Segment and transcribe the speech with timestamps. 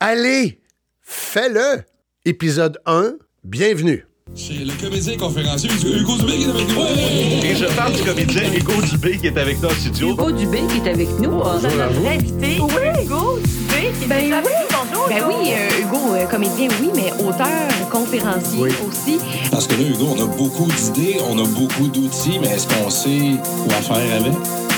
[0.00, 0.60] Allez,
[1.02, 1.82] fais-le!
[2.24, 3.12] Épisode 1,
[3.44, 4.04] bienvenue.
[4.34, 7.46] C'est le comédien conférencier Hugo Dubé qui est avec nous.
[7.46, 10.10] Et je parle du comédien Hugo Dubé qui est avec nous en studio.
[10.10, 11.30] Hugo Dubé qui est avec nous.
[11.30, 13.04] Bonjour notre invité, Oui.
[13.04, 14.52] Hugo Dubé, qui est Ben avec oui.
[14.70, 14.76] nous.
[14.92, 18.70] Bonjour, Ben oui, euh, Hugo, euh, comédien, oui, mais auteur, conférencier Oui.
[18.86, 19.18] aussi.
[19.50, 22.90] Parce que là, Hugo, on a beaucoup d'idées, on a beaucoup d'outils, mais est-ce qu'on
[22.90, 23.36] sait
[23.68, 24.32] quoi faire avec?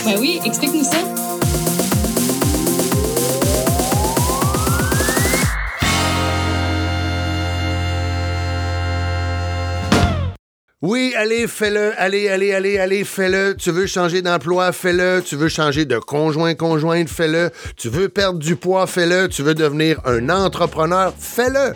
[0.04, 0.98] Ben oui, explique-nous ça.
[10.80, 11.92] Oui, allez, fais-le.
[11.98, 13.56] Allez, allez, allez, allez, fais-le.
[13.58, 15.20] Tu veux changer d'emploi, fais-le.
[15.26, 17.50] Tu veux changer de conjoint, conjointe, fais-le.
[17.76, 19.28] Tu veux perdre du poids, fais-le.
[19.28, 21.72] Tu veux devenir un entrepreneur, fais-le.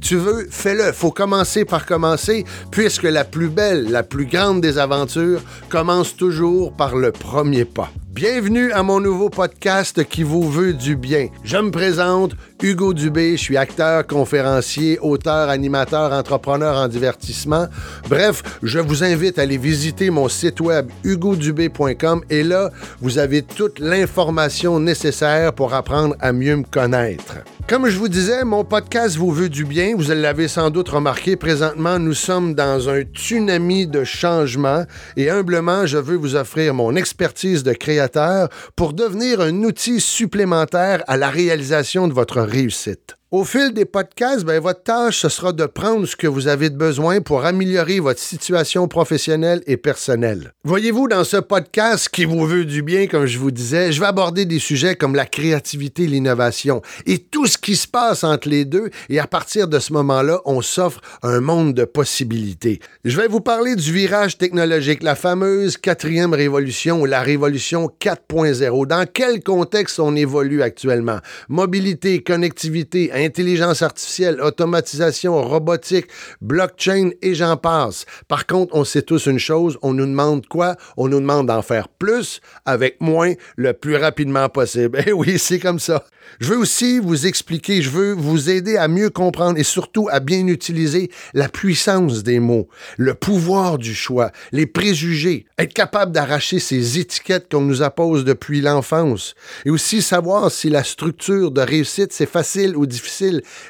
[0.00, 0.92] Tu veux, fais-le.
[0.92, 6.72] Faut commencer par commencer, puisque la plus belle, la plus grande des aventures commence toujours
[6.74, 7.90] par le premier pas.
[8.14, 11.30] Bienvenue à mon nouveau podcast qui vous veut du bien.
[11.42, 17.66] Je me présente, Hugo Dubé, je suis acteur, conférencier, auteur, animateur, entrepreneur en divertissement.
[18.08, 23.42] Bref, je vous invite à aller visiter mon site web hugodubé.com et là, vous avez
[23.42, 27.38] toute l'information nécessaire pour apprendre à mieux me connaître.
[27.66, 29.73] Comme je vous disais, mon podcast vous veut du bien.
[29.74, 34.84] Vous l'avez sans doute remarqué, présentement, nous sommes dans un tsunami de changement
[35.16, 41.02] et humblement, je veux vous offrir mon expertise de créateur pour devenir un outil supplémentaire
[41.08, 43.16] à la réalisation de votre réussite.
[43.34, 46.70] Au fil des podcasts, ben, votre tâche, ce sera de prendre ce que vous avez
[46.70, 50.52] de besoin pour améliorer votre situation professionnelle et personnelle.
[50.62, 54.06] Voyez-vous, dans ce podcast qui vous veut du bien, comme je vous disais, je vais
[54.06, 58.64] aborder des sujets comme la créativité, l'innovation et tout ce qui se passe entre les
[58.64, 58.90] deux.
[59.08, 62.78] Et à partir de ce moment-là, on s'offre un monde de possibilités.
[63.04, 68.86] Je vais vous parler du virage technologique, la fameuse quatrième révolution ou la révolution 4.0.
[68.86, 71.18] Dans quel contexte on évolue actuellement?
[71.48, 76.06] Mobilité, connectivité, intelligence artificielle, automatisation, robotique,
[76.40, 78.06] blockchain et j'en passe.
[78.28, 80.76] Par contre, on sait tous une chose, on nous demande quoi?
[80.96, 85.02] On nous demande d'en faire plus avec moins le plus rapidement possible.
[85.06, 86.04] Eh oui, c'est comme ça.
[86.40, 90.20] Je veux aussi vous expliquer, je veux vous aider à mieux comprendre et surtout à
[90.20, 96.58] bien utiliser la puissance des mots, le pouvoir du choix, les préjugés, être capable d'arracher
[96.58, 99.34] ces étiquettes qu'on nous appose depuis l'enfance
[99.64, 103.03] et aussi savoir si la structure de réussite c'est facile ou difficile,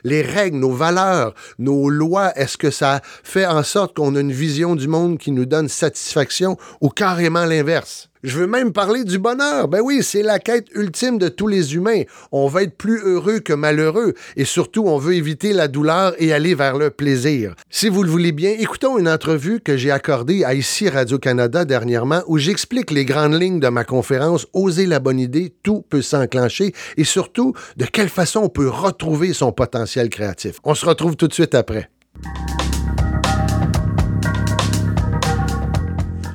[0.04, 4.32] les règles, nos valeurs, nos lois, est-ce que ça fait en sorte qu'on a une
[4.32, 8.08] vision du monde qui nous donne satisfaction ou carrément l'inverse?
[8.24, 9.68] Je veux même parler du bonheur.
[9.68, 12.04] Ben oui, c'est la quête ultime de tous les humains.
[12.32, 16.32] On va être plus heureux que malheureux et surtout, on veut éviter la douleur et
[16.32, 17.54] aller vers le plaisir.
[17.68, 22.22] Si vous le voulez bien, écoutons une entrevue que j'ai accordée à ici Radio-Canada dernièrement
[22.26, 26.72] où j'explique les grandes lignes de ma conférence Oser la bonne idée, tout peut s'enclencher
[26.96, 30.60] et surtout de quelle façon on peut retrouver son potentiel créatif.
[30.64, 31.90] On se retrouve tout de suite après.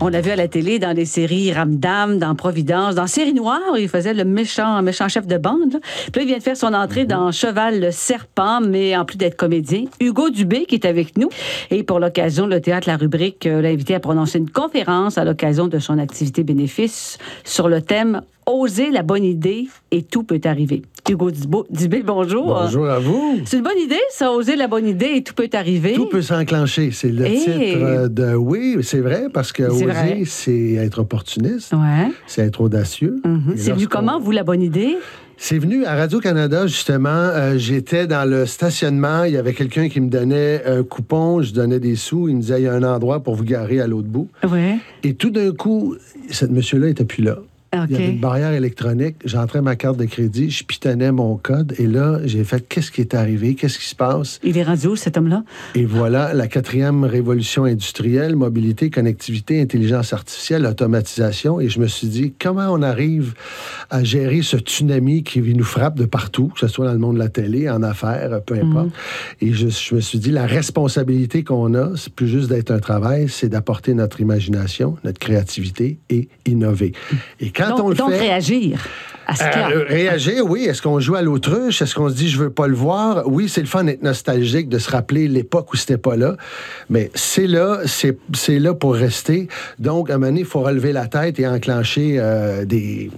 [0.02, 3.60] On l'a vu à la télé dans les séries Ramdam, dans Providence, dans Série Noire,
[3.74, 5.74] où il faisait le méchant, méchant chef de bande.
[5.74, 5.80] là.
[5.82, 9.18] Puis là, il vient de faire son entrée dans Cheval le Serpent, mais en plus
[9.18, 11.28] d'être comédien, Hugo Dubé qui est avec nous.
[11.70, 15.26] Et pour l'occasion, le théâtre La Rubrique euh, l'a invité à prononcer une conférence à
[15.26, 18.22] l'occasion de son activité bénéfice sur le thème
[18.52, 20.82] Oser la bonne idée et tout peut arriver.
[21.08, 21.30] Hugo
[21.70, 22.46] Dubé, bonjour.
[22.46, 23.40] Bonjour à vous.
[23.46, 25.94] C'est une bonne idée, ça, oser la bonne idée et tout peut arriver.
[25.94, 26.90] Tout peut s'enclencher.
[26.92, 27.36] C'est le Eh.
[27.36, 28.34] titre euh, de.
[28.34, 32.12] Oui, c'est vrai, parce que oser, c'est être opportuniste, Ouais.
[32.26, 33.22] c'est être audacieux.
[33.24, 33.54] Mhm.
[33.56, 34.98] C'est venu comment, vous, la bonne idée?
[35.38, 37.09] C'est venu à Radio-Canada, justement.
[37.09, 39.24] euh, J'étais dans le stationnement.
[39.26, 41.42] Il y avait quelqu'un qui me donnait un coupon.
[41.44, 42.28] Je donnais des sous.
[42.30, 44.28] Il me disait il y a un endroit pour vous garer à l'autre bout.
[44.50, 44.78] Ouais.
[45.04, 45.96] Et tout d'un coup,
[46.32, 47.38] ce monsieur-là était plus là.
[47.74, 47.85] OK.
[47.90, 49.18] Il y avait une barrière électronique.
[49.25, 51.75] J'entrais ma carte de crédit, je pitonnais mon code.
[51.78, 53.56] Et là, j'ai fait qu'est-ce qui est arrivé?
[53.56, 54.40] Qu'est-ce qui se passe?
[54.44, 55.44] Il est rendu où, cet homme-là?
[55.75, 61.59] Et voilà la quatrième révolution industrielle, mobilité, connectivité, intelligence artificielle, automatisation.
[61.59, 63.34] Et je me suis dit, comment on arrive
[63.90, 67.16] à gérer ce tsunami qui nous frappe de partout, que ce soit dans le monde
[67.16, 68.90] de la télé, en affaires, peu importe?
[69.41, 72.79] Et je, je me suis dit, la responsabilité qu'on a, c'est plus juste d'être un
[72.79, 76.94] travail, c'est d'apporter notre imagination, notre créativité et innover.
[77.40, 78.20] Et quand donc, on le donc fait...
[78.20, 78.88] réagir
[79.29, 79.43] à ce.
[79.43, 80.66] Euh, réagir, oui.
[80.66, 81.81] Est-ce qu'on joue à l'autruche?
[81.81, 83.23] Est-ce qu'on se dit je veux pas le voir?
[83.28, 86.35] Oui, c'est le fun d'être nostalgique, de se rappeler l'époque où c'était pas là.
[86.90, 89.47] Mais c'est là, c'est là pour rester.
[89.78, 93.11] Donc, à un moment donné, il faut relever la tête et enclencher euh, des,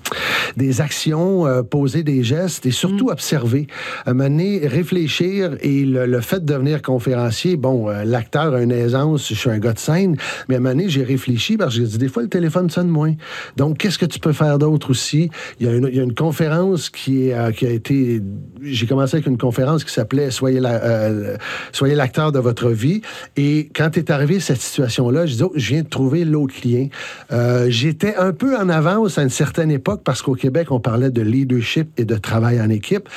[0.58, 3.68] des actions, euh, poser des gestes et surtout observer.
[4.06, 8.62] À un moment donné, réfléchir et le, le fait de devenir conférencier, bon, l'acteur a
[8.62, 10.18] une aisance, je suis un gars de scène,
[10.48, 12.70] mais à un moment donné, j'ai réfléchi parce que j'ai dit des fois le téléphone
[12.70, 13.14] sonne moins.
[13.58, 15.30] Donc, qu'est-ce que tu peux faire d'autre aussi?
[15.60, 18.22] Il y a une, il y a une conférence euh, qui a été.
[18.62, 21.38] J'ai commencé avec une conférence qui s'appelait euh,
[21.72, 23.02] Soyez l'acteur de votre vie.
[23.38, 26.88] Et quand est arrivée cette situation-là, je dis oh, je viens de trouver l'autre lien.
[27.32, 31.12] Euh, J'étais un peu en avance à une certaine époque parce qu'au Québec, on parlait
[31.12, 33.08] de leadership et de travail en équipe.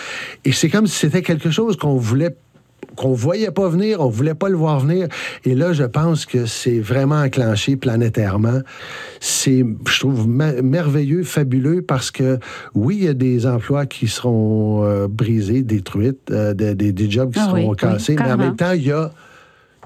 [0.44, 2.36] Et c'est comme si c'était quelque chose qu'on voulait
[2.96, 5.08] qu'on voyait pas venir, on voulait pas le voir venir.
[5.44, 8.60] Et là, je pense que c'est vraiment enclenché planétairement.
[9.20, 12.38] C'est, je trouve, me- merveilleux, fabuleux, parce que
[12.74, 17.10] oui, il y a des emplois qui seront euh, brisés, détruits, euh, des, des- des
[17.10, 19.10] jobs qui Ah seront oui, cassés, oui, mais en même temps, il y a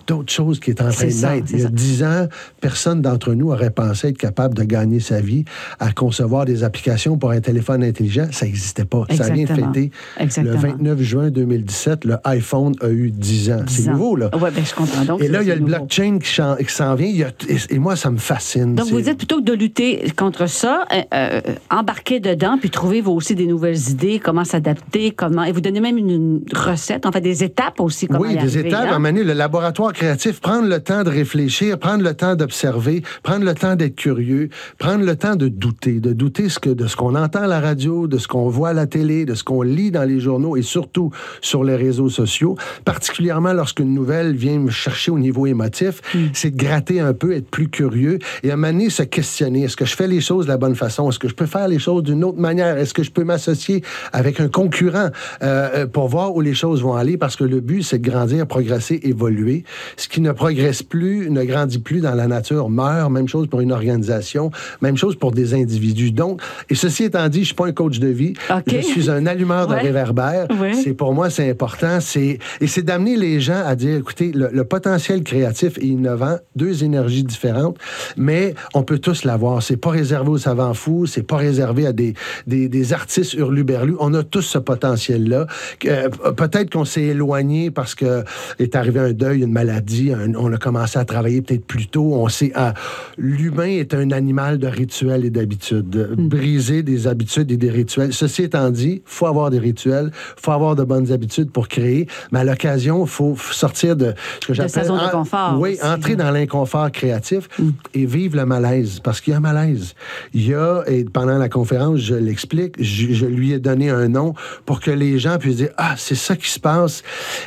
[0.08, 1.46] d'autres choses qui est en train de naître.
[1.52, 2.26] Il y a dix ans,
[2.60, 5.44] personne d'entre nous aurait pensé être capable de gagner sa vie
[5.78, 8.26] à concevoir des applications pour un téléphone intelligent.
[8.32, 9.04] Ça n'existait pas.
[9.14, 10.54] Ça vient de fêter Exactement.
[10.54, 12.04] le 29 juin 2017.
[12.06, 13.62] Le iPhone a eu 10 ans.
[13.64, 14.30] 10 C'est nouveau, là.
[14.32, 15.04] Oui, ben, je comprends.
[15.04, 15.76] Donc, Et là, il y a le nouveau.
[15.76, 16.32] blockchain qui,
[16.72, 17.06] s'en vient.
[17.06, 18.74] Il y a- et, et moi, ça me fascine.
[18.74, 21.40] Donc, vous dites plutôt que de lutter contre ça, euh, euh,
[21.70, 25.44] embarquer dedans, puis trouver vous aussi des nouvelles idées, comment s'adapter, comment.
[25.44, 28.72] Et vous donnez même une, recette, en fait, des étapes aussi, comment Oui, des étapes.
[28.72, 28.86] hein?
[28.86, 32.34] À un moment donné, le laboratoire créatif, prendre le temps de réfléchir, prendre le temps
[32.36, 34.48] d'observer, prendre le temps d'être curieux,
[34.78, 37.60] prendre le temps de douter, de douter ce que, de ce qu'on entend à la
[37.60, 40.56] radio, de ce qu'on voit à la télé, de ce qu'on lit dans les journaux
[40.56, 41.10] et surtout
[41.40, 46.26] sur les réseaux sociaux, particulièrement lorsqu'une nouvelle vient me chercher au niveau émotif, Hmm.
[46.32, 49.64] c'est de gratter un peu, être plus curieux et à un moment donné, se questionner.
[49.64, 51.08] Est-ce que je fais les choses de la bonne façon?
[51.10, 52.76] Est-ce que je peux faire les choses d'une autre manière?
[52.78, 55.10] Est-ce que je peux m'associer avec un concurrent
[55.42, 57.16] euh, euh, pour voir où les choses vont aller?
[57.16, 59.64] Parce que le but, c'est de grandir, progresser, évoluer.
[59.96, 63.10] Ce qui ne progresse plus, ne grandit plus dans la nature, meurt.
[63.10, 64.50] Même chose pour une organisation,
[64.82, 66.12] même chose pour des individus.
[66.12, 68.34] Donc, et ceci étant dit, je suis pas un coach de vie.
[68.66, 69.80] Je suis un allumeur de Ouais.
[69.82, 70.46] réverbère.
[70.60, 70.74] Ouais.
[70.74, 71.98] C'est pour moi, c'est important.
[72.00, 76.36] C'est et c'est d'amener les gens à dire, écoutez, le, le potentiel créatif et innovant,
[76.56, 77.76] deux énergies différentes,
[78.16, 79.62] mais on peut tous l'avoir.
[79.62, 82.14] C'est pas réservé aux savants fous, c'est pas réservé à des,
[82.46, 83.96] des, des artistes hurluberlus.
[84.00, 85.46] On a tous ce potentiel-là.
[85.86, 88.24] Euh, peut-être qu'on s'est éloigné parce que
[88.58, 92.14] est arrivé un deuil, une maladie, un- on a commencé à travailler peut-être plus tôt.
[92.14, 92.74] On sait, ah,
[93.16, 96.10] l'humain est un animal de rituels et d'habitudes.
[96.18, 98.12] Briser des habitudes et des rituels.
[98.12, 102.40] Ceci étant dit, faut avoir des rituels, faut avoir de bonnes habitudes pour créer, mais
[102.40, 106.24] à l'occasion, faut sortir de ce que j'appelle de en- confort Oui, aussi, entrer là.
[106.24, 107.48] dans l'inconfort créatif
[107.94, 109.94] et vivre le malaise, parce qu'il y a un malaise.
[110.34, 114.08] Il y a, et pendant la conférence, je l'explique, je, je lui ai donné un
[114.08, 114.34] nom
[114.66, 117.02] pour que les gens puissent dire, ah, c'est ça qui se passe,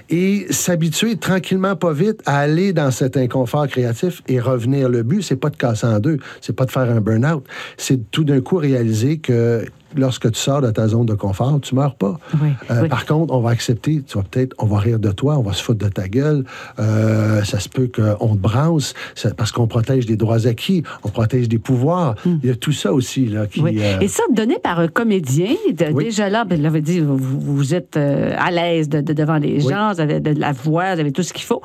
[0.09, 4.89] et s'habituer tranquillement, pas vite, à aller dans cet inconfort créatif et revenir.
[4.89, 7.43] Le but, c'est pas de casser en deux, c'est pas de faire un burn-out,
[7.77, 9.65] c'est tout d'un coup réaliser que
[9.95, 12.17] lorsque tu sors de ta zone de confort, tu meurs pas.
[12.41, 12.89] Oui, Euh, oui.
[12.89, 15.53] Par contre, on va accepter, tu vas peut-être, on va rire de toi, on va
[15.53, 16.43] se foutre de ta gueule,
[16.79, 18.93] euh, ça se peut qu'on te brasse,
[19.37, 22.15] parce qu'on protège des droits acquis, on protège des pouvoirs.
[22.25, 23.61] Il y a tout ça aussi, là, qui...
[23.61, 23.65] Hmm.
[23.65, 23.77] Oui.
[23.81, 27.73] euh, Et ça, donné par un comédien, de- déjà là, ben, l'avait dit, vous, vous
[27.73, 31.11] êtes à l'aise de, de- devant les gens, vous avez de la voix, vous avez
[31.11, 31.61] tout ce qu'il faut.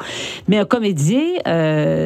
[0.48, 1.22] Mais un comédien,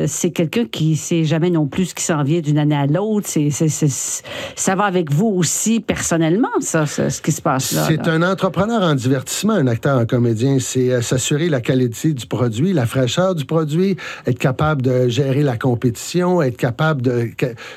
[0.07, 3.27] c'est quelqu'un qui sait jamais non plus ce qui s'en vient d'une année à l'autre.
[3.29, 3.51] C'est-
[4.57, 6.10] ça va avec vous aussi personnellement,
[6.61, 7.85] ça, ce qui se passe là.
[7.87, 10.59] C'est un entrepreneur en divertissement, un acteur, un comédien.
[10.59, 13.97] C'est euh, s'assurer la qualité du produit, la fraîcheur du produit,
[14.27, 17.31] être capable de gérer la compétition, être capable de,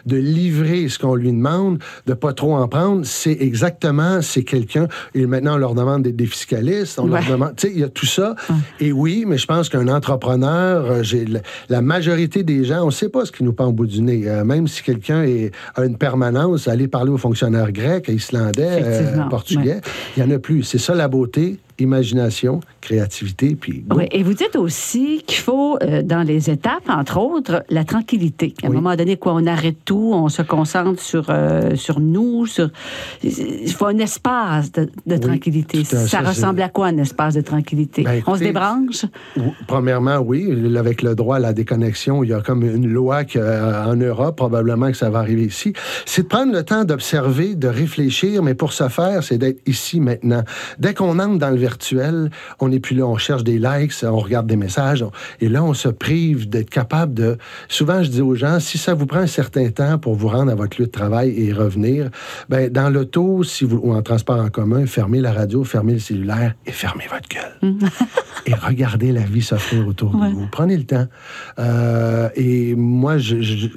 [0.05, 3.05] livrer ce qu'on lui demande, de pas trop en prendre.
[3.05, 4.87] C'est exactement, c'est quelqu'un.
[5.13, 6.99] Et maintenant, on leur demande d'être des fiscalistes.
[6.99, 8.35] On leur demande, tu sais, il y a tout ça.
[8.79, 12.87] Et oui, mais je pense qu'un entrepreneur, euh, j'ai la, la majorité des gens, on
[12.87, 14.23] ne sait pas ce qui nous pend au bout du nez.
[14.27, 19.23] Euh, même si quelqu'un est, a une permanence, aller parler aux fonctionnaires grecs, islandais, euh,
[19.29, 19.81] portugais,
[20.15, 20.63] il n'y en a plus.
[20.63, 23.85] C'est ça la beauté, imagination, créativité, puis.
[23.93, 28.53] Oui, et vous dites aussi qu'il faut, euh, dans les étapes, entre autres, la tranquillité.
[28.63, 28.75] À un Oui.
[28.75, 32.69] moment donné, quoi, on arrête tout, on se concentre sur, euh, sur nous, sur...
[33.23, 35.83] Il faut un espace de, de Oui, tranquillité.
[35.83, 38.03] Ça, ressemble à quoi, un espace de tranquillité?
[38.03, 39.05] Ben, on se débranche?
[39.67, 43.39] Premièrement, oui, avec le droit à la déconnexion, il y a comme une loi que,
[43.39, 45.73] euh, Europe, probablement que ça va arriver ici.
[46.05, 49.99] C'est de prendre le temps d'observer, de réfléchir, mais pour ce faire, c'est d'être ici
[49.99, 50.43] maintenant.
[50.79, 54.17] Dès qu'on entre dans le virtuel, on n'est plus là, on cherche des likes, on
[54.19, 55.11] regarde des messages, on-
[55.41, 57.37] et là, on se prive d'être capable de...
[57.67, 60.51] Souvent, je dis aux gens, si ça vous prend un certain temps pour vous rendre
[60.51, 62.09] à votre lieu de travail et revenir,
[62.49, 65.99] ben, dans l'auto, si vous, ou en transport en commun, fermez la radio, fermez le
[65.99, 67.73] cellulaire et fermez votre gueule
[68.45, 70.47] et regardez la vie s'offrir autour de vous.
[70.51, 71.07] Prenez le temps.
[71.59, 73.67] Euh, et moi, je, je-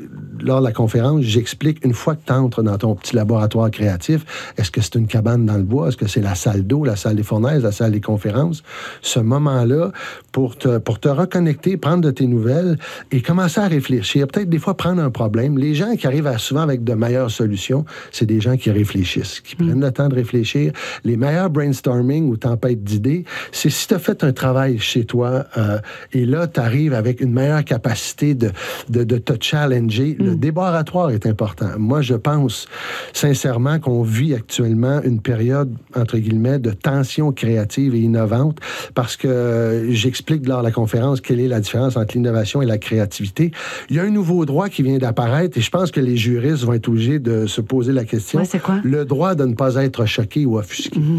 [0.40, 4.24] lors de la conférence, j'explique une fois que tu entres dans ton petit laboratoire créatif,
[4.58, 5.88] est-ce que c'est une cabane dans le bois?
[5.88, 8.62] Est-ce que c'est la salle d'eau, la salle des fournaises, la salle des conférences,
[9.02, 9.92] ce moment-là
[10.32, 12.78] pour te, pour te reconnecter, prendre de tes nouvelles
[13.10, 14.26] et commencer à réfléchir.
[14.26, 15.58] Peut-être des fois prendre un problème.
[15.58, 19.40] Les gens qui arrivent à, souvent avec de meilleures solutions, c'est des gens qui réfléchissent,
[19.40, 20.72] qui prennent le temps de réfléchir.
[21.04, 25.44] Les meilleurs brainstorming ou tempêtes d'idées, c'est si tu as fait un travail chez toi
[25.56, 25.78] euh,
[26.12, 28.50] et là, tu arrives avec une meilleure capacité de,
[28.88, 30.16] de, de te challenger.
[30.18, 31.70] Le débarratoire est important.
[31.78, 32.68] Moi, je pense
[33.12, 38.58] sincèrement qu'on vit actuellement une période, entre guillemets, de tension créative et innovante
[38.94, 42.78] parce que j'explique lors de la conférence quelle est la différence entre l'innovation et la
[42.78, 43.50] créativité.
[43.90, 46.64] Il y a un nouveau droit qui vient d'apparaître et je pense que les juristes
[46.64, 48.40] vont être obligés de se poser la question.
[48.40, 48.80] Ouais, quoi?
[48.82, 51.00] Le droit de ne pas être choqué ou offusqué.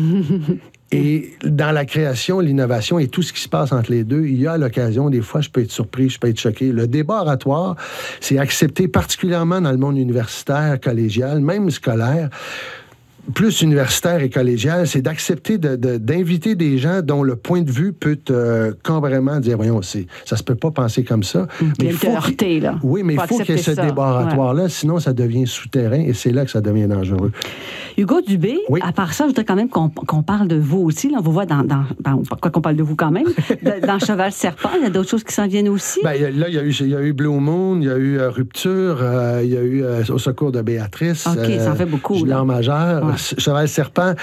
[0.91, 4.39] Et dans la création, l'innovation et tout ce qui se passe entre les deux, il
[4.39, 6.71] y a l'occasion, des fois, je peux être surpris, je peux être choqué.
[6.71, 7.75] Le débat oratoire,
[8.21, 12.29] c'est accepté particulièrement dans le monde universitaire, collégial, même scolaire
[13.33, 17.71] plus universitaire et collégial, c'est d'accepter de- de- d'inviter des gens dont le point de
[17.71, 21.47] vue peut te carrément dire, voyons, ça se peut pas penser comme ça.
[21.57, 22.75] Puis il faut heurter, là.
[22.83, 23.85] Oui, mais il Faut qu'il y ait ce accepter ça.
[23.87, 27.31] débat oratoire-là, sinon ça devient souterrain et c'est là que ça devient dangereux.
[27.97, 28.79] Hugo Dubé, Oui.
[28.83, 31.09] à part ça, je voudrais quand même qu'on parle de vous aussi.
[31.09, 31.63] Là, on vous voit dans.
[31.63, 33.25] dans ben, quoi qu'on parle de vous quand même.
[33.87, 35.99] dans Cheval Serpent, il y a d'autres choses qui s'en viennent aussi.
[36.03, 37.97] Ben, là, il y, a eu, il y a eu Blue Moon, il y a
[37.97, 41.25] eu euh, Rupture, euh, il y a eu euh, Au secours de Béatrice.
[41.27, 42.43] OK, ça en fait beaucoup, là.
[42.43, 43.16] Majeur, Ouais.
[43.17, 44.13] Ch- Cheval Serpent.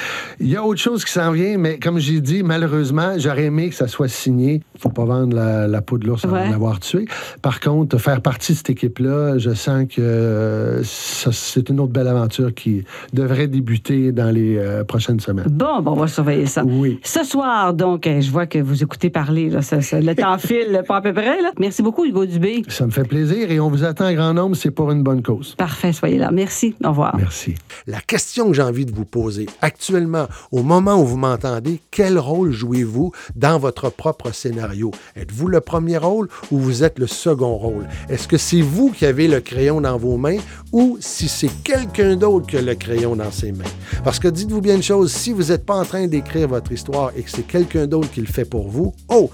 [0.40, 3.68] Il y a autre chose qui s'en vient, mais comme j'ai dit, malheureusement, j'aurais aimé
[3.70, 4.62] que ça soit signé.
[4.78, 6.46] faut pas vendre la, la peau de l'ours avant Ouais.
[6.46, 7.06] de l'avoir tué.
[7.42, 12.08] Par contre, faire partie de cette équipe-là, je sens que euh, c'est une autre belle
[12.08, 15.46] aventure qui devrait débuter dans les euh, prochaines semaines.
[15.48, 16.64] Bon, bon, on va surveiller ça.
[16.64, 16.98] Oui.
[17.02, 19.50] Ce soir, donc, euh, je vois que vous écoutez parler.
[19.50, 21.40] Là, ça- ça- le temps file pas à peu près.
[21.42, 21.52] Là.
[21.58, 22.62] Merci beaucoup, Hugo Dubé.
[22.68, 25.22] Ça me fait plaisir et on vous attend en grand nombre, c'est pour une bonne
[25.22, 25.54] cause.
[25.56, 26.30] Parfait, soyez là.
[26.32, 26.74] Merci.
[26.84, 27.16] Au revoir.
[27.16, 27.54] Merci.
[27.86, 32.18] La question que j'ai envie de vous poser, actuellement, au moment où vous m'entendez, quel
[32.18, 34.90] rôle jouez-vous dans votre propre scénario?
[35.16, 37.86] Êtes-vous le premier rôle ou vous êtes le second rôle?
[38.08, 40.38] Est-ce que c'est vous qui avez le crayon dans vos mains
[40.72, 43.64] ou si c'est quelqu'un d'autre qui a le crayon dans ses mains?
[44.04, 47.12] Parce que dites-vous bien une chose, si vous n'êtes pas en train d'écrire votre histoire
[47.16, 49.30] et que c'est quelqu'un d'autre qui le fait pour vous, oh,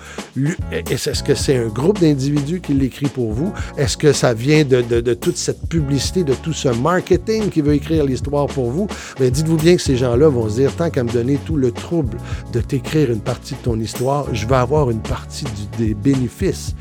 [0.72, 3.52] est-ce que c'est un groupe d'individus qui l'écrit pour vous?
[3.76, 7.74] Est-ce que ça vient de- de toute cette publicité, de tout ce marketing qui veut
[7.74, 8.86] écrire l'histoire pour vous?
[9.30, 12.18] Dites-vous bien que ces gens-là vont se dire, tant qu'à me donner tout le trouble
[12.52, 15.44] de t'écrire une partie de ton histoire, je vais avoir une partie
[15.78, 16.74] des bénéfices.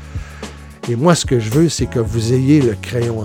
[0.88, 3.24] Et moi, ce que je veux, c'est que vous ayez le crayon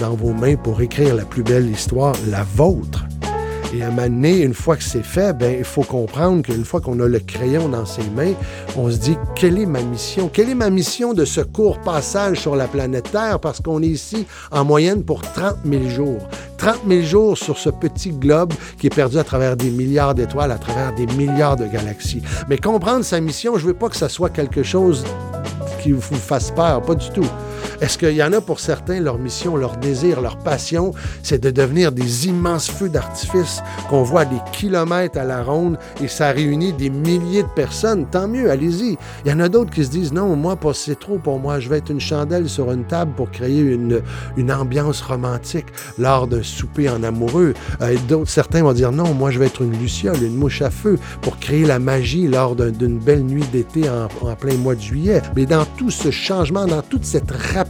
[0.00, 3.06] dans vos mains pour écrire la plus belle histoire, la vôtre.
[3.74, 6.64] Et à un moment donné, une fois que c'est fait, ben, il faut comprendre qu'une
[6.64, 8.34] fois qu'on a le crayon dans ses mains,
[8.76, 10.30] on se dit quelle est ma mission?
[10.32, 13.40] Quelle est ma mission de ce court passage sur la planète Terre?
[13.40, 16.28] Parce qu'on est ici en moyenne pour 30 000 jours.
[16.66, 20.50] 30 000 jours sur ce petit globe qui est perdu à travers des milliards d'étoiles,
[20.50, 22.22] à travers des milliards de galaxies.
[22.48, 25.04] Mais comprendre sa mission, je veux pas que ça soit quelque chose
[25.80, 27.28] qui vous fasse peur, pas du tout.
[27.80, 30.92] Est-ce qu'il y en a pour certains, leur mission, leur désir, leur passion,
[31.22, 36.08] c'est de devenir des immenses feux d'artifice qu'on voit des kilomètres à la ronde et
[36.08, 38.06] ça réunit des milliers de personnes?
[38.10, 38.96] Tant mieux, allez-y.
[39.24, 41.60] Il y en a d'autres qui se disent non, moi, c'est trop pour moi.
[41.60, 44.02] Je vais être une chandelle sur une table pour créer une,
[44.50, 45.66] ambiance romantique
[45.98, 47.52] lors d'un souper en amoureux.
[47.82, 50.70] Euh, d'autres, certains vont dire non, moi, je vais être une luciole, une mouche à
[50.70, 54.74] feu pour créer la magie lors d'un- d'une belle nuit d'été en, en plein mois
[54.74, 55.20] de juillet.
[55.34, 57.65] Mais dans tout ce changement, dans toute cette rapidité,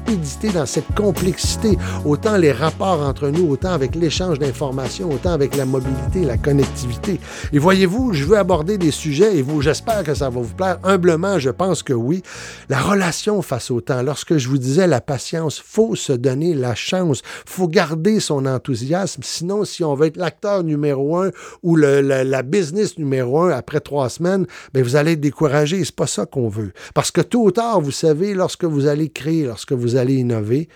[0.53, 5.65] dans cette complexité, autant les rapports entre nous, autant avec l'échange d'informations, autant avec la
[5.65, 7.21] mobilité, la connectivité.
[7.53, 10.79] Et voyez-vous, je veux aborder des sujets et vous, j'espère que ça va vous plaire.
[10.85, 12.23] Humblement, je pense que oui.
[12.69, 14.03] La relation face au temps.
[14.03, 19.23] Lorsque je vous disais la patience, faut se donner la chance, faut garder son enthousiasme.
[19.25, 21.31] Sinon, si on veut être l'acteur numéro un
[21.63, 25.85] ou le- la, business numéro un après trois semaines, ben vous allez être découragé.
[25.85, 26.73] C'est pas ça qu'on veut.
[26.95, 30.69] Parce que tôt ou tard, vous savez, lorsque vous allez créer, lorsque vous allez innover,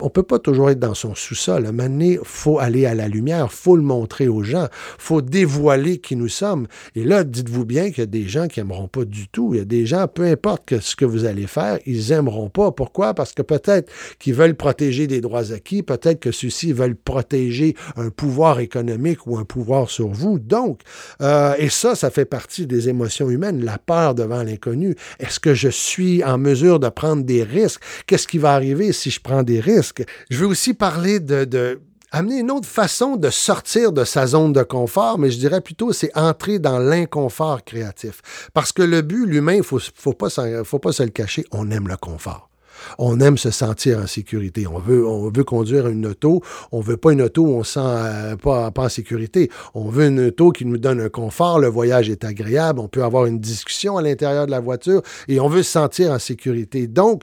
[0.00, 1.66] on peut pas toujours être dans son sous-sol.
[1.66, 4.66] À un faut aller à la lumière, faut le montrer aux gens,
[4.98, 6.66] faut dévoiler qui nous sommes.
[6.96, 9.54] Et là, dites-vous bien qu'il y a des gens qui aimeront pas du tout.
[9.54, 12.48] Il y a des gens, peu importe que ce que vous allez faire, ils aimeront
[12.48, 12.72] pas.
[12.72, 13.14] Pourquoi?
[13.14, 18.10] Parce que peut-être qu'ils veulent protéger des droits acquis, peut-être que ceux-ci veulent protéger un
[18.10, 20.40] pouvoir économique ou un pouvoir sur vous.
[20.40, 20.80] Donc,
[21.20, 24.96] euh, et ça, ça fait partie des émotions humaines, la peur devant l'inconnu.
[25.20, 27.82] Est-ce que je suis en mesure de prendre des risques?
[28.06, 29.83] Qu'est-ce qui va arriver si je prends des risques?
[30.30, 31.80] Je veux aussi parler de,
[32.14, 35.92] amener une autre façon de sortir de sa zone de confort, mais je dirais plutôt
[35.92, 38.22] c'est entrer dans l'inconfort créatif.
[38.52, 41.96] Parce que le but, l'humain, il faut, faut pas, se le cacher, on aime le
[41.96, 42.48] confort.
[42.98, 44.66] On aime se sentir en sécurité.
[44.66, 46.42] On veut, veut conduire une auto.
[46.72, 49.50] On veut pas une auto où on se sent euh, pas, pas en sécurité.
[49.74, 51.58] On veut une auto qui nous donne un confort.
[51.58, 52.80] Le voyage est agréable.
[52.80, 56.10] On peut avoir une discussion à l'intérieur de la voiture et on veut se sentir
[56.10, 56.86] en sécurité.
[56.86, 57.22] Donc,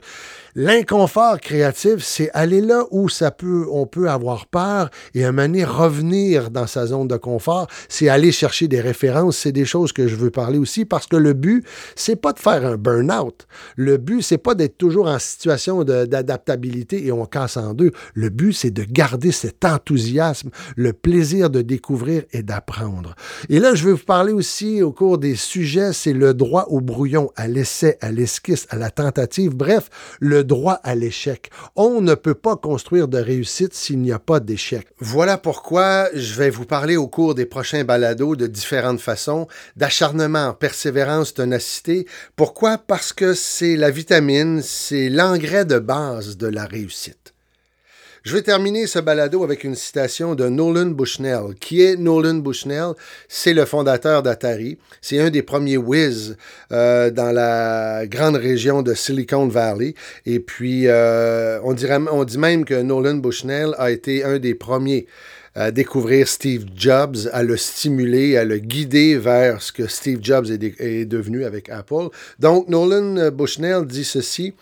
[0.54, 5.32] L'inconfort créatif, c'est aller là où ça peut, on peut avoir peur et à un
[5.32, 7.68] moment donné, revenir dans sa zone de confort.
[7.88, 9.38] C'est aller chercher des références.
[9.38, 11.64] C'est des choses que je veux parler aussi parce que le but,
[11.96, 13.46] c'est pas de faire un burn-out.
[13.76, 17.92] Le but, c'est pas d'être toujours en situation d'adaptabilité et on casse en deux.
[18.12, 23.14] Le but, c'est de garder cet enthousiasme, le plaisir de découvrir et d'apprendre.
[23.48, 26.82] Et là, je vais vous parler aussi au cours des sujets, c'est le droit au
[26.82, 29.56] brouillon, à l'essai, à l'esquisse, à la tentative.
[29.56, 29.88] Bref,
[30.20, 31.50] le droit à l'échec.
[31.76, 34.86] On ne peut pas construire de réussite s'il n'y a pas d'échec.
[34.98, 39.46] Voilà pourquoi je vais vous parler au cours des prochains balados de différentes façons
[39.76, 42.06] d'acharnement, persévérance, ténacité.
[42.36, 42.78] Pourquoi?
[42.78, 47.31] Parce que c'est la vitamine, c'est l'engrais de base de la réussite.
[48.24, 51.56] Je vais terminer ce balado avec une citation de Nolan Bushnell.
[51.58, 52.92] Qui est Nolan Bushnell?
[53.26, 54.78] C'est le fondateur d'Atari.
[55.00, 56.36] C'est un des premiers whiz
[56.70, 59.94] euh, dans la grande région de Silicon Valley.
[60.24, 64.54] Et puis, euh, on, dirait, on dit même que Nolan Bushnell a été un des
[64.54, 65.08] premiers
[65.56, 70.46] à découvrir Steve Jobs, à le stimuler, à le guider vers ce que Steve Jobs
[70.48, 72.06] est, est devenu avec Apple.
[72.38, 74.54] Donc, Nolan Bushnell dit ceci.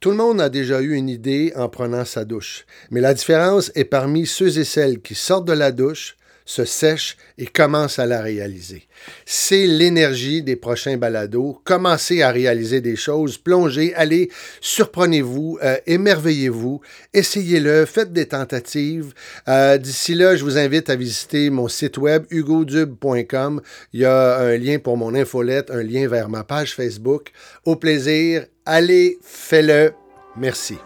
[0.00, 3.72] Tout le monde a déjà eu une idée en prenant sa douche, mais la différence
[3.74, 8.06] est parmi ceux et celles qui sortent de la douche, se sèchent et commencent à
[8.06, 8.86] la réaliser.
[9.26, 11.60] C'est l'énergie des prochains balados.
[11.64, 16.80] Commencez à réaliser des choses, plongez, allez, surprenez-vous, euh, émerveillez-vous,
[17.12, 19.12] essayez-le, faites des tentatives.
[19.48, 23.60] Euh, d'ici là, je vous invite à visiter mon site web hugodube.com.
[23.92, 27.32] Il y a un lien pour mon infolette, un lien vers ma page Facebook.
[27.64, 29.94] Au plaisir, allez, faites-le.
[30.36, 30.78] Merci.